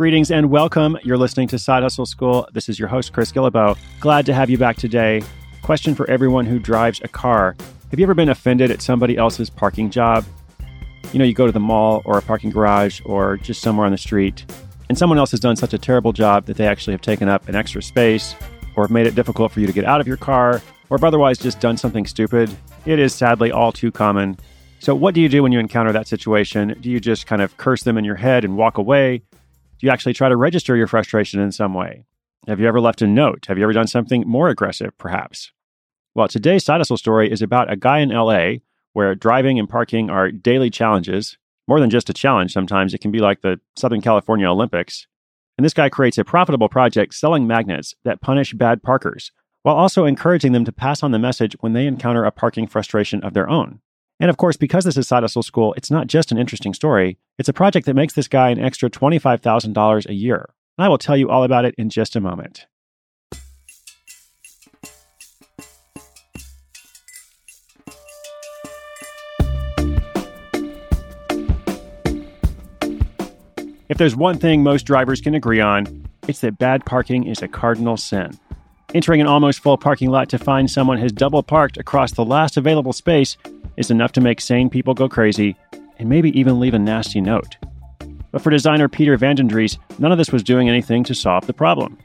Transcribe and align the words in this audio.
Greetings 0.00 0.30
and 0.30 0.50
welcome. 0.50 0.96
You're 1.02 1.18
listening 1.18 1.46
to 1.48 1.58
Side 1.58 1.82
Hustle 1.82 2.06
School. 2.06 2.48
This 2.54 2.70
is 2.70 2.78
your 2.78 2.88
host, 2.88 3.12
Chris 3.12 3.30
Guillebeau. 3.30 3.76
Glad 4.00 4.24
to 4.24 4.32
have 4.32 4.48
you 4.48 4.56
back 4.56 4.78
today. 4.78 5.22
Question 5.60 5.94
for 5.94 6.08
everyone 6.08 6.46
who 6.46 6.58
drives 6.58 7.02
a 7.04 7.08
car 7.08 7.54
Have 7.90 8.00
you 8.00 8.06
ever 8.06 8.14
been 8.14 8.30
offended 8.30 8.70
at 8.70 8.80
somebody 8.80 9.18
else's 9.18 9.50
parking 9.50 9.90
job? 9.90 10.24
You 11.12 11.18
know, 11.18 11.26
you 11.26 11.34
go 11.34 11.44
to 11.44 11.52
the 11.52 11.60
mall 11.60 12.00
or 12.06 12.16
a 12.16 12.22
parking 12.22 12.48
garage 12.48 13.02
or 13.04 13.36
just 13.36 13.60
somewhere 13.60 13.84
on 13.84 13.92
the 13.92 13.98
street, 13.98 14.50
and 14.88 14.96
someone 14.96 15.18
else 15.18 15.32
has 15.32 15.40
done 15.40 15.54
such 15.54 15.74
a 15.74 15.78
terrible 15.78 16.14
job 16.14 16.46
that 16.46 16.56
they 16.56 16.66
actually 16.66 16.94
have 16.94 17.02
taken 17.02 17.28
up 17.28 17.46
an 17.46 17.54
extra 17.54 17.82
space 17.82 18.34
or 18.76 18.84
have 18.84 18.90
made 18.90 19.06
it 19.06 19.14
difficult 19.14 19.52
for 19.52 19.60
you 19.60 19.66
to 19.66 19.72
get 19.74 19.84
out 19.84 20.00
of 20.00 20.06
your 20.06 20.16
car 20.16 20.62
or 20.88 20.96
have 20.96 21.04
otherwise 21.04 21.36
just 21.36 21.60
done 21.60 21.76
something 21.76 22.06
stupid. 22.06 22.50
It 22.86 22.98
is 22.98 23.14
sadly 23.14 23.52
all 23.52 23.70
too 23.70 23.92
common. 23.92 24.38
So, 24.78 24.94
what 24.94 25.14
do 25.14 25.20
you 25.20 25.28
do 25.28 25.42
when 25.42 25.52
you 25.52 25.58
encounter 25.58 25.92
that 25.92 26.08
situation? 26.08 26.74
Do 26.80 26.90
you 26.90 27.00
just 27.00 27.26
kind 27.26 27.42
of 27.42 27.54
curse 27.58 27.82
them 27.82 27.98
in 27.98 28.04
your 28.06 28.16
head 28.16 28.46
and 28.46 28.56
walk 28.56 28.78
away? 28.78 29.24
Do 29.80 29.86
you 29.86 29.92
actually 29.92 30.12
try 30.12 30.28
to 30.28 30.36
register 30.36 30.76
your 30.76 30.86
frustration 30.86 31.40
in 31.40 31.52
some 31.52 31.72
way? 31.72 32.04
Have 32.46 32.60
you 32.60 32.68
ever 32.68 32.82
left 32.82 33.00
a 33.00 33.06
note? 33.06 33.46
Have 33.46 33.56
you 33.56 33.64
ever 33.64 33.72
done 33.72 33.86
something 33.86 34.24
more 34.26 34.50
aggressive, 34.50 34.96
perhaps? 34.98 35.52
Well, 36.14 36.28
today's 36.28 36.64
side 36.64 36.78
hustle 36.78 36.98
story 36.98 37.32
is 37.32 37.40
about 37.40 37.72
a 37.72 37.76
guy 37.76 38.00
in 38.00 38.10
LA 38.10 38.56
where 38.92 39.14
driving 39.14 39.58
and 39.58 39.66
parking 39.66 40.10
are 40.10 40.30
daily 40.30 40.68
challenges. 40.68 41.38
More 41.66 41.80
than 41.80 41.88
just 41.88 42.10
a 42.10 42.12
challenge, 42.12 42.52
sometimes 42.52 42.92
it 42.92 43.00
can 43.00 43.10
be 43.10 43.20
like 43.20 43.40
the 43.40 43.58
Southern 43.74 44.02
California 44.02 44.50
Olympics. 44.50 45.06
And 45.56 45.64
this 45.64 45.72
guy 45.72 45.88
creates 45.88 46.18
a 46.18 46.24
profitable 46.24 46.68
project 46.68 47.14
selling 47.14 47.46
magnets 47.46 47.94
that 48.04 48.20
punish 48.20 48.52
bad 48.52 48.82
parkers, 48.82 49.32
while 49.62 49.76
also 49.76 50.04
encouraging 50.04 50.52
them 50.52 50.66
to 50.66 50.72
pass 50.72 51.02
on 51.02 51.12
the 51.12 51.18
message 51.18 51.56
when 51.60 51.72
they 51.72 51.86
encounter 51.86 52.24
a 52.24 52.30
parking 52.30 52.66
frustration 52.66 53.22
of 53.22 53.32
their 53.32 53.48
own. 53.48 53.80
And 54.20 54.28
of 54.28 54.36
course, 54.36 54.58
because 54.58 54.84
this 54.84 54.98
is 54.98 55.08
Side 55.08 55.22
Hustle 55.22 55.42
School, 55.42 55.72
it's 55.78 55.90
not 55.90 56.06
just 56.06 56.30
an 56.30 56.36
interesting 56.36 56.74
story, 56.74 57.16
it's 57.38 57.48
a 57.48 57.54
project 57.54 57.86
that 57.86 57.94
makes 57.94 58.12
this 58.12 58.28
guy 58.28 58.50
an 58.50 58.60
extra 58.60 58.90
$25,000 58.90 60.06
a 60.06 60.14
year. 60.14 60.50
And 60.76 60.84
I 60.84 60.88
will 60.88 60.98
tell 60.98 61.16
you 61.16 61.30
all 61.30 61.42
about 61.42 61.64
it 61.64 61.74
in 61.78 61.88
just 61.88 62.14
a 62.14 62.20
moment. 62.20 62.66
If 73.88 73.96
there's 73.96 74.14
one 74.14 74.38
thing 74.38 74.62
most 74.62 74.84
drivers 74.84 75.22
can 75.22 75.34
agree 75.34 75.60
on, 75.60 76.06
it's 76.28 76.40
that 76.40 76.58
bad 76.58 76.84
parking 76.84 77.26
is 77.26 77.42
a 77.42 77.48
cardinal 77.48 77.96
sin. 77.96 78.38
Entering 78.94 79.20
an 79.20 79.26
almost 79.26 79.60
full 79.60 79.78
parking 79.78 80.10
lot 80.10 80.28
to 80.28 80.38
find 80.38 80.70
someone 80.70 80.98
has 80.98 81.10
double 81.10 81.42
parked 81.42 81.78
across 81.78 82.12
the 82.12 82.24
last 82.24 82.56
available 82.56 82.92
space 82.92 83.36
is 83.80 83.90
enough 83.90 84.12
to 84.12 84.20
make 84.20 84.42
sane 84.42 84.68
people 84.68 84.92
go 84.92 85.08
crazy 85.08 85.56
and 85.98 86.06
maybe 86.06 86.38
even 86.38 86.60
leave 86.60 86.74
a 86.74 86.78
nasty 86.78 87.20
note. 87.20 87.56
But 88.30 88.42
for 88.42 88.50
designer 88.50 88.88
Peter 88.88 89.16
van 89.16 89.36
den 89.36 89.48
none 89.98 90.12
of 90.12 90.18
this 90.18 90.30
was 90.30 90.42
doing 90.42 90.68
anything 90.68 91.02
to 91.04 91.14
solve 91.14 91.46
the 91.46 91.54
problem. 91.54 91.98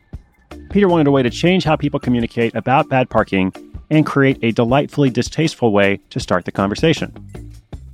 Peter 0.70 0.88
wanted 0.88 1.08
a 1.08 1.12
way 1.12 1.22
to 1.22 1.30
change 1.30 1.66
how 1.66 1.76
people 1.76 2.00
communicate 2.00 2.56
about 2.56 2.88
bad 2.88 3.10
parking 3.10 3.54
and 3.92 4.06
create 4.06 4.40
a 4.42 4.54
delightfully 4.54 5.10
distasteful 5.10 5.74
way 5.74 6.00
to 6.10 6.20
start 6.20 6.46
the 6.46 6.52
conversation. 6.52 7.14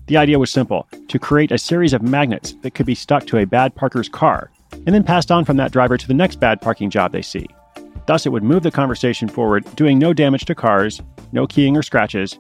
The 0.06 0.18
idea 0.18 0.38
was 0.38 0.52
simple 0.52 0.88
to 1.08 1.20
create 1.20 1.52
a 1.52 1.58
series 1.58 1.94
of 1.94 2.04
magnets 2.04 2.54
that 2.62 2.76
could 2.76 2.86
be 2.86 2.96
stuck 2.96 3.26
to 3.28 3.40
a 3.40 3.46
bad 3.46 3.74
parker's 3.74 4.10
car 4.10 4.52
and 4.86 4.94
then 4.94 5.04
passed 5.04 5.32
on 5.32 5.44
from 5.44 5.58
that 5.58 5.72
driver 5.72 5.98
to 5.98 6.08
the 6.08 6.14
next 6.14 6.40
bad 6.40 6.62
parking 6.62 6.92
job 6.92 7.12
they 7.12 7.24
see. 7.24 7.48
Thus, 8.06 8.28
it 8.28 8.30
would 8.30 8.44
move 8.44 8.62
the 8.62 8.72
conversation 8.72 9.28
forward, 9.28 9.66
doing 9.76 9.98
no 9.98 10.14
damage 10.14 10.46
to 10.46 10.56
cars, 10.56 11.02
no 11.32 11.48
keying 11.48 11.76
or 11.78 11.84
scratches, 11.84 12.38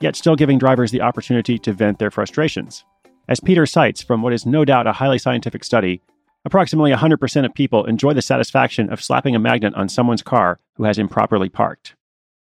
yet 0.00 0.16
still 0.16 0.36
giving 0.36 0.58
drivers 0.58 0.90
the 0.90 1.00
opportunity 1.00 1.58
to 1.58 1.72
vent 1.72 1.98
their 1.98 2.10
frustrations. 2.10 2.84
As 3.28 3.40
Peter 3.40 3.64
cites 3.64 4.02
from 4.02 4.22
what 4.22 4.32
is 4.32 4.44
no 4.44 4.64
doubt 4.64 4.86
a 4.86 4.92
highly 4.92 5.18
scientific 5.18 5.64
study, 5.64 6.02
approximately 6.44 6.92
100% 6.92 7.44
of 7.44 7.54
people 7.54 7.84
enjoy 7.86 8.12
the 8.12 8.22
satisfaction 8.22 8.92
of 8.92 9.02
slapping 9.02 9.34
a 9.34 9.38
magnet 9.38 9.74
on 9.74 9.88
someone's 9.88 10.22
car 10.22 10.60
who 10.74 10.84
has 10.84 10.98
improperly 10.98 11.48
parked. 11.48 11.94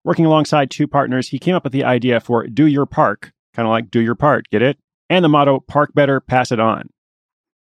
Working 0.03 0.25
alongside 0.25 0.71
two 0.71 0.87
partners, 0.87 1.27
he 1.27 1.37
came 1.37 1.53
up 1.53 1.63
with 1.63 1.73
the 1.73 1.83
idea 1.83 2.19
for 2.19 2.47
Do 2.47 2.65
Your 2.65 2.87
Park, 2.87 3.31
kind 3.53 3.67
of 3.67 3.71
like 3.71 3.91
Do 3.91 3.99
Your 3.99 4.15
Part, 4.15 4.49
get 4.49 4.63
it? 4.63 4.79
And 5.09 5.23
the 5.23 5.29
motto 5.29 5.59
Park 5.59 5.93
Better, 5.93 6.19
Pass 6.19 6.51
It 6.51 6.59
On. 6.59 6.89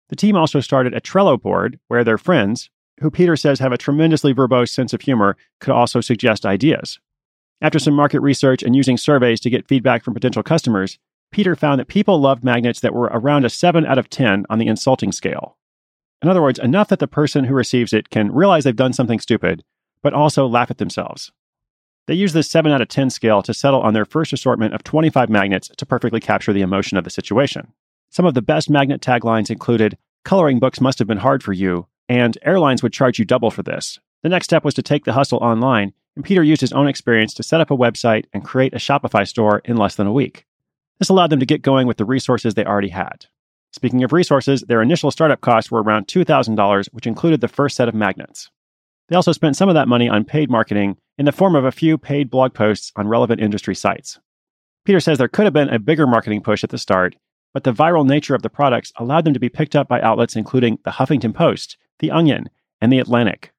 The 0.10 0.16
team 0.16 0.36
also 0.36 0.60
started 0.60 0.94
a 0.94 1.02
Trello 1.02 1.42
board 1.42 1.80
where 1.88 2.04
their 2.04 2.18
friends, 2.18 2.70
who 3.00 3.10
Peter 3.10 3.36
says 3.36 3.60
have 3.60 3.72
a 3.72 3.78
tremendously 3.78 4.34
verbose 4.34 4.70
sense 4.70 4.94
of 4.94 5.02
humor, 5.02 5.36
could 5.60 5.74
also 5.74 6.02
suggest 6.02 6.46
ideas. 6.46 7.00
After 7.62 7.80
some 7.80 7.94
market 7.94 8.20
research 8.22 8.62
and 8.64 8.76
using 8.76 8.98
surveys 8.98 9.40
to 9.42 9.50
get 9.50 9.68
feedback 9.68 10.04
from 10.04 10.14
potential 10.14 10.44
customers, 10.44 11.00
Peter 11.32 11.56
found 11.56 11.80
that 11.80 11.88
people 11.88 12.20
loved 12.20 12.44
magnets 12.44 12.80
that 12.82 12.94
were 12.94 13.10
around 13.12 13.46
a 13.46 13.50
7 13.50 13.86
out 13.86 13.98
of 13.98 14.10
10 14.10 14.46
on 14.50 14.60
the 14.60 14.68
insulting 14.68 15.12
scale. 15.12 15.58
In 16.22 16.30
other 16.30 16.42
words, 16.42 16.60
enough 16.60 16.88
that 16.90 17.00
the 17.00 17.08
person 17.08 17.46
who 17.46 17.54
receives 17.54 17.94
it 17.94 18.10
can 18.10 18.32
realize 18.32 18.64
they've 18.64 18.76
done 18.76 18.94
something 18.94 19.20
stupid, 19.20 19.64
but 20.02 20.14
also 20.14 20.48
laugh 20.48 20.72
at 20.72 20.78
themselves. 20.78 21.32
They 22.08 22.14
use 22.14 22.34
this 22.34 22.50
7 22.50 22.72
out 22.72 22.82
of 22.82 22.88
10 22.88 23.10
scale 23.10 23.42
to 23.44 23.54
settle 23.54 23.82
on 23.82 23.94
their 23.94 24.06
first 24.06 24.32
assortment 24.34 24.74
of 24.74 24.84
25 24.84 25.30
magnets 25.30 25.70
to 25.76 25.86
perfectly 25.86 26.20
capture 26.20 26.54
the 26.54 26.62
emotion 26.62 26.98
of 26.98 27.04
the 27.04 27.10
situation. 27.10 27.74
Some 28.10 28.26
of 28.26 28.34
the 28.34 28.42
best 28.42 28.70
magnet 28.70 29.02
taglines 29.02 29.50
included 29.50 29.98
Coloring 30.28 30.60
books 30.60 30.82
must 30.82 31.00
have 31.00 31.08
been 31.08 31.20
hard 31.20 31.42
for 31.42 31.54
you, 31.54 31.88
and 32.10 32.38
airlines 32.42 32.84
would 32.84 32.92
charge 32.92 33.18
you 33.18 33.24
double 33.24 33.50
for 33.50 33.64
this. 33.64 33.98
The 34.24 34.28
next 34.28 34.48
step 34.48 34.66
was 34.66 34.74
to 34.74 34.82
take 34.82 35.06
the 35.06 35.14
hustle 35.14 35.40
online 35.40 35.94
and 36.18 36.26
Peter 36.26 36.42
used 36.42 36.62
his 36.62 36.74
own 36.74 36.88
experience 36.88 37.32
to 37.36 37.44
set 37.44 37.62
up 37.62 37.70
a 37.70 37.78
website 37.78 38.26
and 38.34 38.44
create 38.44 38.74
a 38.74 38.78
Shopify 38.78 39.26
store 39.28 39.62
in 39.66 39.78
less 39.78 39.94
than 39.94 40.08
a 40.08 40.12
week. 40.12 40.48
This 40.98 41.10
allowed 41.10 41.30
them 41.30 41.40
to 41.40 41.46
get 41.46 41.62
going 41.62 41.86
with 41.86 41.98
the 41.98 42.06
resources 42.06 42.56
they 42.56 42.66
already 42.66 42.90
had. 42.90 43.28
Speaking 43.72 44.04
of 44.04 44.12
resources, 44.12 44.62
their 44.62 44.82
initial 44.82 45.12
startup 45.12 45.42
costs 45.42 45.70
were 45.70 45.84
around 45.84 46.08
$2,000, 46.08 46.88
which 46.92 47.06
included 47.06 47.40
the 47.40 47.48
first 47.48 47.76
set 47.76 47.88
of 47.88 47.94
magnets. 47.94 48.50
They 49.10 49.16
also 49.16 49.32
spent 49.32 49.56
some 49.56 49.70
of 49.70 49.76
that 49.76 49.88
money 49.88 50.10
on 50.10 50.26
paid 50.26 50.50
marketing 50.50 50.98
in 51.20 51.26
the 51.26 51.32
form 51.32 51.56
of 51.56 51.66
a 51.66 51.72
few 51.72 52.00
paid 52.00 52.32
blog 52.32 52.56
posts 52.56 52.92
on 52.96 53.08
relevant 53.08 53.40
industry 53.40 53.76
sites. 53.76 54.20
Peter 54.86 55.00
says 55.00 55.20
there 55.20 55.28
could 55.28 55.46
have 55.46 55.54
been 55.54 55.70
a 55.70 55.78
bigger 55.78 56.08
marketing 56.08 56.42
push 56.42 56.64
at 56.64 56.72
the 56.72 56.80
start, 56.80 57.16
but 57.54 57.64
the 57.64 57.72
viral 57.72 58.08
nature 58.08 58.34
of 58.34 58.42
the 58.42 58.50
products 58.50 58.92
allowed 58.96 59.24
them 59.24 59.36
to 59.36 59.40
be 59.40 59.50
picked 59.50 59.76
up 59.76 59.88
by 59.88 60.02
outlets 60.02 60.36
including 60.36 60.80
the 60.84 60.92
Huffington 60.92 61.36
Post, 61.36 61.78
The 62.00 62.10
Onion, 62.10 62.50
and 62.82 62.92
The 62.92 62.98
Atlantic. 62.98 63.54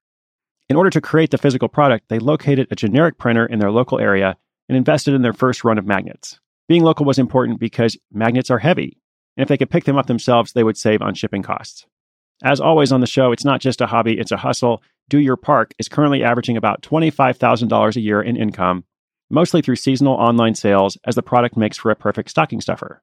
In 0.69 0.77
order 0.77 0.91
to 0.91 1.01
create 1.01 1.31
the 1.31 1.39
physical 1.39 1.69
product, 1.69 2.09
they 2.09 2.19
located 2.19 2.69
a 2.71 2.77
generic 2.77 3.17
printer 3.17 3.47
in 3.47 3.59
their 3.59 3.71
local 3.71 3.99
area 3.99 4.37
and 4.69 4.77
invested 4.77 5.15
in 5.15 5.23
their 5.23 5.33
first 5.33 5.65
run 5.65 5.79
of 5.79 5.87
magnets. 5.87 6.41
Being 6.69 6.83
local 6.83 7.07
was 7.07 7.19
important 7.19 7.59
because 7.59 7.97
magnets 8.13 8.51
are 8.51 8.59
heavy, 8.59 9.01
and 9.37 9.43
if 9.43 9.49
they 9.49 9.57
could 9.57 9.71
pick 9.71 9.85
them 9.85 9.97
up 9.97 10.07
themselves, 10.07 10.53
they 10.53 10.63
would 10.63 10.77
save 10.77 11.01
on 11.01 11.15
shipping 11.15 11.43
costs. 11.43 11.87
As 12.45 12.61
always 12.61 12.93
on 12.93 13.01
the 13.01 13.07
show, 13.07 13.33
it's 13.33 13.47
not 13.47 13.63
just 13.63 13.81
a 13.81 13.87
hobby, 13.87 14.19
it's 14.19 14.31
a 14.31 14.37
hustle. 14.37 14.83
Do 15.09 15.19
Your 15.19 15.39
Park 15.39 15.73
is 15.79 15.89
currently 15.89 16.23
averaging 16.23 16.59
about 16.59 16.83
$25,000 16.83 17.97
a 17.97 18.01
year 18.01 18.21
in 18.21 18.37
income, 18.37 18.85
mostly 19.31 19.63
through 19.63 19.77
seasonal 19.77 20.15
online 20.15 20.55
sales, 20.55 20.99
as 21.05 21.15
the 21.15 21.23
product 21.23 21.57
makes 21.57 21.79
for 21.79 21.91
a 21.91 21.97
perfect 21.97 22.29
stocking 22.29 22.61
stuffer. 22.61 23.03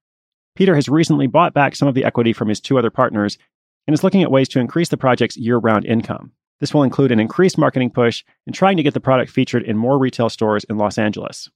Peter 0.55 0.75
has 0.75 0.87
recently 0.87 1.25
bought 1.25 1.55
back 1.55 1.75
some 1.75 1.87
of 1.87 1.95
the 1.95 2.05
equity 2.05 2.31
from 2.31 2.47
his 2.47 2.59
two 2.59 2.77
other 2.77 2.91
partners 2.91 3.39
and 3.87 3.93
is 3.93 4.03
looking 4.03 4.21
at 4.21 4.31
ways 4.31 4.47
to 4.49 4.59
increase 4.59 4.89
the 4.89 4.97
project's 4.97 5.35
year 5.35 5.57
round 5.57 5.83
income. 5.85 6.31
This 6.59 6.73
will 6.73 6.83
include 6.83 7.11
an 7.11 7.19
increased 7.19 7.57
marketing 7.57 7.89
push 7.89 8.23
and 8.45 8.55
trying 8.55 8.77
to 8.77 8.83
get 8.83 8.93
the 8.93 9.01
product 9.01 9.29
featured 9.29 9.63
in 9.63 9.77
more 9.77 9.97
retail 9.97 10.29
stores 10.29 10.63
in 10.65 10.77
Los 10.77 10.97
Angeles. 10.97 11.49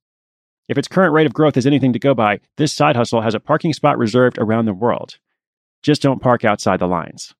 If 0.68 0.78
its 0.78 0.88
current 0.88 1.13
rate 1.13 1.25
of 1.25 1.34
growth 1.34 1.56
is 1.57 1.66
anything 1.66 1.94
to 1.94 2.00
go 2.00 2.13
by, 2.13 2.42
this 2.57 2.74
side 2.74 2.96
hustle 2.96 3.22
has 3.22 3.34
a 3.34 3.40
parking 3.40 3.74
spot 3.74 3.98
reserved 3.98 4.38
around 4.38 4.66
the 4.66 4.74
world. 4.74 5.18
Just 5.81 6.01
don't 6.01 6.22
park 6.22 6.44
outside 6.44 6.80
the 6.80 6.88
lines. 6.88 7.34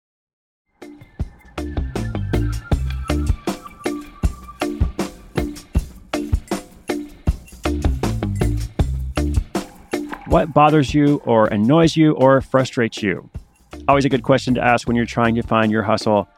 What 10.28 10.54
bothers 10.54 10.94
you 10.94 11.22
or 11.26 11.48
annoys 11.48 11.98
you 11.98 12.14
or 12.14 12.40
frustrates 12.40 13.04
you? 13.04 13.30
Always 13.88 14.06
a 14.06 14.10
good 14.10 14.24
question 14.24 14.54
to 14.54 14.64
ask 14.64 14.88
when 14.88 14.96
you're 14.96 15.06
trying 15.06 15.36
to 15.36 15.42
find 15.42 15.72
your 15.72 15.84
hustle 15.84 16.30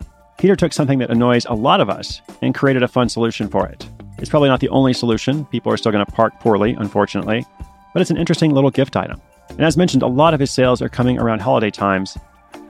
Peter 0.41 0.55
took 0.55 0.73
something 0.73 0.97
that 0.97 1.11
annoys 1.11 1.45
a 1.45 1.53
lot 1.53 1.79
of 1.79 1.87
us 1.87 2.19
and 2.41 2.55
created 2.55 2.81
a 2.81 2.87
fun 2.87 3.07
solution 3.07 3.47
for 3.47 3.67
it. 3.67 3.87
It's 4.17 4.27
probably 4.27 4.49
not 4.49 4.59
the 4.59 4.69
only 4.69 4.91
solution. 4.91 5.45
People 5.45 5.71
are 5.71 5.77
still 5.77 5.91
going 5.91 6.03
to 6.03 6.11
park 6.11 6.33
poorly, 6.39 6.73
unfortunately. 6.73 7.45
but 7.93 8.01
it's 8.01 8.09
an 8.09 8.17
interesting 8.17 8.51
little 8.51 8.71
gift 8.71 8.95
item. 8.95 9.21
And 9.49 9.61
as 9.61 9.77
mentioned, 9.77 10.01
a 10.01 10.07
lot 10.07 10.33
of 10.33 10.39
his 10.39 10.49
sales 10.49 10.81
are 10.81 10.89
coming 10.89 11.19
around 11.19 11.41
holiday 11.41 11.69
times, 11.69 12.17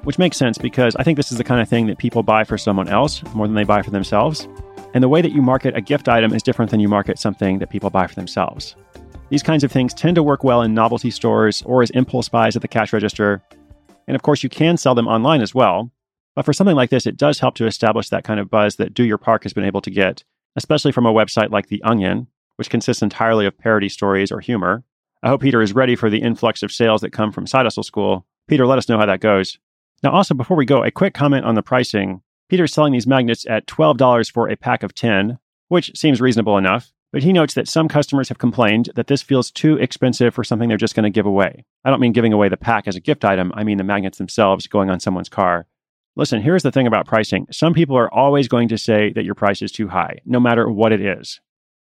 which 0.04 0.20
makes 0.20 0.36
sense 0.36 0.58
because 0.58 0.98
I 0.98 1.04
think 1.04 1.16
this 1.16 1.32
is 1.32 1.38
the 1.38 1.46
kind 1.46 1.62
of 1.62 1.70
thing 1.70 1.88
that 1.88 1.98
people 1.98 2.24
buy 2.24 2.44
for 2.44 2.58
someone 2.58 2.90
else 2.90 3.24
more 3.34 3.48
than 3.48 3.56
they 3.56 3.64
buy 3.64 3.82
for 3.84 3.92
themselves. 3.92 4.50
And 4.94 5.02
the 5.02 5.08
way 5.08 5.22
that 5.22 5.32
you 5.32 5.42
market 5.42 5.78
a 5.78 5.80
gift 5.80 6.10
item 6.10 6.34
is 6.34 6.44
different 6.44 6.72
than 6.72 6.82
you 6.82 6.90
market 6.90 7.20
something 7.20 7.60
that 7.60 7.70
people 7.70 7.90
buy 7.90 8.06
for 8.06 8.16
themselves. 8.16 8.76
These 9.30 9.44
kinds 9.44 9.64
of 9.64 9.72
things 9.72 9.94
tend 9.94 10.16
to 10.16 10.24
work 10.24 10.44
well 10.44 10.62
in 10.62 10.74
novelty 10.74 11.10
stores 11.10 11.62
or 11.62 11.84
as 11.84 11.90
impulse 11.92 12.28
buys 12.28 12.58
at 12.58 12.64
the 12.64 12.68
cash 12.68 12.92
register. 12.92 13.42
And 14.08 14.16
of 14.16 14.24
course, 14.24 14.44
you 14.44 14.50
can 14.50 14.76
sell 14.76 14.94
them 14.94 15.08
online 15.08 15.42
as 15.42 15.56
well. 15.56 15.90
But 16.36 16.46
for 16.46 16.54
something 16.54 16.76
like 16.76 16.90
this, 16.90 17.06
it 17.06 17.18
does 17.18 17.40
help 17.40 17.56
to 17.56 17.66
establish 17.66 18.10
that 18.10 18.24
kind 18.24 18.40
of 18.40 18.50
buzz 18.50 18.78
that 18.78 18.94
Do 18.94 19.04
Your 19.04 19.18
Park 19.18 19.44
has 19.44 19.54
been 19.54 19.66
able 19.66 19.82
to 19.82 19.92
get, 19.92 20.24
especially 20.56 20.92
from 20.92 21.06
a 21.06 21.14
website 21.14 21.52
like 21.52 21.68
The 21.68 21.84
Onion, 21.84 22.28
which 22.56 22.70
consists 22.70 23.04
entirely 23.04 23.46
of 23.46 23.58
parody 23.58 23.90
stories 23.90 24.32
or 24.32 24.40
humor. 24.40 24.84
I 25.24 25.30
hope 25.30 25.42
Peter 25.42 25.62
is 25.62 25.74
ready 25.74 25.96
for 25.96 26.10
the 26.10 26.22
influx 26.22 26.64
of 26.64 26.72
sales 26.72 27.02
that 27.02 27.12
come 27.12 27.32
from 27.32 27.48
Side 27.48 27.66
Hustle 27.66 27.84
School. 27.84 28.26
Peter, 28.48 28.66
let 28.66 28.78
us 28.78 28.90
know 28.90 28.98
how 28.98 29.06
that 29.06 29.20
goes. 29.20 29.58
Now, 30.04 30.12
also, 30.12 30.34
before 30.34 30.58
we 30.58 30.66
go, 30.66 30.84
a 30.84 30.90
quick 30.90 31.14
comment 31.14 31.46
on 31.46 31.56
the 31.56 31.62
pricing. 31.62 32.22
Peter's 32.50 32.74
selling 32.74 32.92
these 32.92 33.08
magnets 33.08 33.46
at 33.48 33.68
$12 33.68 34.32
for 34.32 34.50
a 34.50 34.58
pack 34.58 34.84
of 34.84 34.96
10, 34.96 35.38
which 35.68 35.96
seems 35.96 36.20
reasonable 36.20 36.58
enough, 36.58 36.92
but 37.12 37.24
he 37.24 37.34
notes 37.34 37.54
that 37.54 37.68
some 37.68 37.88
customers 37.88 38.30
have 38.30 38.40
complained 38.40 38.90
that 38.96 39.08
this 39.08 39.22
feels 39.22 39.52
too 39.52 39.78
expensive 39.78 40.34
for 40.34 40.44
something 40.44 40.70
they're 40.70 40.78
just 40.78 40.96
going 40.96 41.04
to 41.04 41.10
give 41.10 41.26
away. 41.26 41.66
I 41.86 41.90
don't 41.90 42.00
mean 42.00 42.14
giving 42.14 42.34
away 42.34 42.50
the 42.50 42.58
pack 42.58 42.88
as 42.88 42.96
a 42.96 43.02
gift 43.02 43.24
item, 43.24 43.52
I 43.56 43.64
mean 43.64 43.78
the 43.78 43.84
magnets 43.84 44.18
themselves 44.18 44.68
going 44.68 44.90
on 44.90 45.00
someone's 45.00 45.30
car. 45.30 45.68
Listen, 46.16 46.42
here's 46.42 46.64
the 46.64 46.72
thing 46.72 46.88
about 46.88 47.06
pricing 47.06 47.48
some 47.52 47.74
people 47.74 47.98
are 47.98 48.14
always 48.14 48.48
going 48.48 48.68
to 48.70 48.78
say 48.78 49.14
that 49.14 49.24
your 49.24 49.36
price 49.36 49.62
is 49.62 49.72
too 49.72 49.88
high, 49.88 50.20
no 50.26 50.40
matter 50.40 50.70
what 50.70 50.92
it 50.92 51.02
is. 51.02 51.40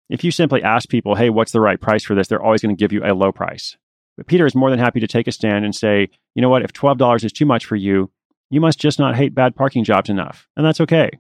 If 0.10 0.24
you 0.24 0.32
simply 0.32 0.64
ask 0.64 0.90
people, 0.90 1.16
hey, 1.16 1.30
what's 1.30 1.52
the 1.52 1.62
right 1.62 1.80
price 1.80 2.04
for 2.04 2.16
this? 2.16 2.28
They're 2.28 2.42
always 2.42 2.62
going 2.62 2.76
to 2.76 2.80
give 2.80 2.94
you 2.94 3.04
a 3.04 3.14
low 3.14 3.32
price. 3.32 3.78
But 4.16 4.28
Peter 4.28 4.46
is 4.46 4.56
more 4.56 4.70
than 4.70 4.80
happy 4.80 5.00
to 5.00 5.08
take 5.08 5.28
a 5.28 5.32
stand 5.32 5.64
and 5.64 5.76
say, 5.76 6.10
you 6.34 6.42
know 6.42 6.50
what, 6.50 6.64
if 6.64 6.74
$12 6.74 7.24
is 7.24 7.32
too 7.32 7.46
much 7.46 7.66
for 7.66 7.76
you, 7.76 8.10
you 8.50 8.62
must 8.62 8.80
just 8.80 9.00
not 9.00 9.16
hate 9.16 9.36
bad 9.36 9.56
parking 9.56 9.84
jobs 9.84 10.10
enough. 10.10 10.48
And 10.56 10.66
that's 10.66 10.82
okay. 10.82 11.12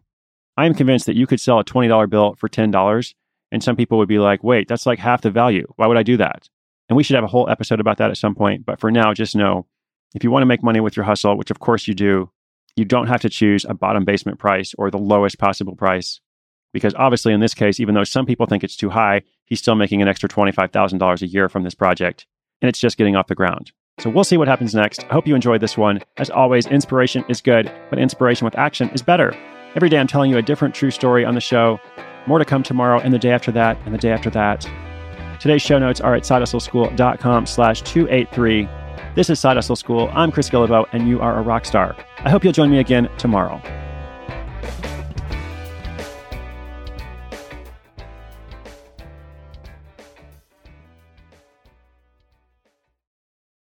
I 0.55 0.65
am 0.65 0.73
convinced 0.73 1.05
that 1.05 1.15
you 1.15 1.27
could 1.27 1.39
sell 1.39 1.59
a 1.59 1.65
$20 1.65 2.09
bill 2.09 2.35
for 2.35 2.49
$10, 2.49 3.13
and 3.51 3.63
some 3.63 3.75
people 3.75 3.97
would 3.99 4.07
be 4.07 4.19
like, 4.19 4.43
wait, 4.43 4.67
that's 4.67 4.85
like 4.85 4.99
half 4.99 5.21
the 5.21 5.29
value. 5.29 5.67
Why 5.75 5.87
would 5.87 5.97
I 5.97 6.03
do 6.03 6.17
that? 6.17 6.49
And 6.89 6.97
we 6.97 7.03
should 7.03 7.15
have 7.15 7.23
a 7.23 7.27
whole 7.27 7.49
episode 7.49 7.79
about 7.79 7.97
that 7.97 8.09
at 8.09 8.17
some 8.17 8.35
point. 8.35 8.65
But 8.65 8.79
for 8.79 8.89
now, 8.89 9.13
just 9.13 9.35
know 9.35 9.67
if 10.15 10.23
you 10.23 10.31
want 10.31 10.41
to 10.41 10.47
make 10.47 10.63
money 10.63 10.79
with 10.79 10.95
your 10.95 11.03
hustle, 11.03 11.37
which 11.37 11.51
of 11.51 11.59
course 11.59 11.87
you 11.87 11.93
do, 11.93 12.31
you 12.77 12.85
don't 12.85 13.07
have 13.07 13.21
to 13.21 13.29
choose 13.29 13.65
a 13.67 13.73
bottom 13.73 14.05
basement 14.05 14.39
price 14.39 14.73
or 14.77 14.89
the 14.89 14.97
lowest 14.99 15.39
possible 15.39 15.75
price. 15.75 16.21
Because 16.73 16.93
obviously, 16.95 17.33
in 17.33 17.39
this 17.39 17.55
case, 17.55 17.79
even 17.79 17.95
though 17.95 18.03
some 18.03 18.25
people 18.25 18.45
think 18.45 18.63
it's 18.63 18.75
too 18.75 18.91
high, 18.91 19.23
he's 19.45 19.59
still 19.59 19.75
making 19.75 20.01
an 20.01 20.07
extra 20.07 20.29
$25,000 20.29 21.21
a 21.21 21.27
year 21.27 21.49
from 21.49 21.63
this 21.63 21.73
project. 21.73 22.27
And 22.61 22.69
it's 22.69 22.79
just 22.79 22.97
getting 22.97 23.15
off 23.15 23.27
the 23.27 23.35
ground. 23.35 23.71
So 23.99 24.11
we'll 24.11 24.23
see 24.23 24.37
what 24.37 24.47
happens 24.47 24.75
next. 24.75 25.03
I 25.05 25.13
hope 25.13 25.27
you 25.27 25.33
enjoyed 25.33 25.59
this 25.59 25.75
one. 25.75 26.01
As 26.17 26.29
always, 26.29 26.67
inspiration 26.67 27.25
is 27.29 27.41
good, 27.41 27.71
but 27.89 27.97
inspiration 27.97 28.45
with 28.45 28.55
action 28.55 28.89
is 28.89 29.01
better. 29.01 29.35
Every 29.75 29.89
day 29.89 29.97
I'm 29.97 30.07
telling 30.07 30.29
you 30.29 30.37
a 30.37 30.43
different 30.43 30.75
true 30.75 30.91
story 30.91 31.25
on 31.25 31.33
the 31.33 31.41
show. 31.41 31.79
More 32.27 32.37
to 32.37 32.45
come 32.45 32.61
tomorrow 32.61 32.99
and 32.99 33.11
the 33.11 33.19
day 33.19 33.31
after 33.31 33.51
that 33.53 33.77
and 33.85 33.93
the 33.93 33.97
day 33.97 34.11
after 34.11 34.29
that. 34.31 34.69
Today's 35.39 35.63
show 35.63 35.79
notes 35.79 35.99
are 35.99 36.13
at 36.13 36.23
sidehustleschool.com 36.23 37.45
slash 37.47 37.81
283. 37.81 38.67
This 39.17 39.31
is 39.31 39.39
Side 39.39 39.57
Hustle 39.57 39.75
School. 39.75 40.11
I'm 40.13 40.31
Chris 40.31 40.47
Guillebeau, 40.47 40.85
and 40.91 41.07
you 41.07 41.19
are 41.19 41.39
a 41.39 41.41
rock 41.41 41.65
star. 41.65 41.95
I 42.19 42.29
hope 42.29 42.43
you'll 42.43 42.53
join 42.53 42.69
me 42.69 42.77
again 42.77 43.09
tomorrow. 43.17 43.59